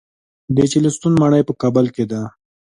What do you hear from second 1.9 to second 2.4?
کې ده